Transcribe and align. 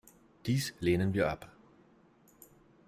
Dies 0.47 0.73
lehnen 0.79 1.13
wir 1.13 1.29
ab. 1.29 1.51